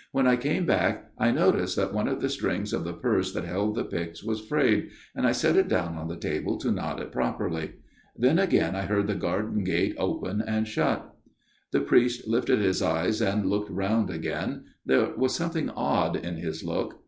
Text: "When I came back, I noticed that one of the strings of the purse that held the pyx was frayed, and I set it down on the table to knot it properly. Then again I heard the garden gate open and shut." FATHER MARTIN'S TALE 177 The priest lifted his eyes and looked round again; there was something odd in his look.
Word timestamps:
"When 0.12 0.26
I 0.26 0.36
came 0.36 0.64
back, 0.64 1.10
I 1.18 1.30
noticed 1.30 1.76
that 1.76 1.92
one 1.92 2.08
of 2.08 2.22
the 2.22 2.30
strings 2.30 2.72
of 2.72 2.84
the 2.84 2.94
purse 2.94 3.34
that 3.34 3.44
held 3.44 3.74
the 3.74 3.84
pyx 3.84 4.24
was 4.24 4.40
frayed, 4.40 4.88
and 5.14 5.26
I 5.26 5.32
set 5.32 5.56
it 5.56 5.68
down 5.68 5.96
on 5.98 6.08
the 6.08 6.16
table 6.16 6.56
to 6.60 6.70
knot 6.72 7.00
it 7.02 7.12
properly. 7.12 7.72
Then 8.16 8.38
again 8.38 8.74
I 8.74 8.86
heard 8.86 9.08
the 9.08 9.14
garden 9.14 9.62
gate 9.62 9.94
open 9.98 10.40
and 10.40 10.66
shut." 10.66 11.00
FATHER 11.70 11.84
MARTIN'S 11.84 12.16
TALE 12.22 12.30
177 12.32 12.32
The 12.32 12.42
priest 12.48 12.48
lifted 12.48 12.64
his 12.64 12.80
eyes 12.80 13.20
and 13.20 13.50
looked 13.50 13.70
round 13.70 14.08
again; 14.08 14.64
there 14.86 15.10
was 15.18 15.34
something 15.34 15.68
odd 15.68 16.16
in 16.16 16.36
his 16.38 16.64
look. 16.64 17.02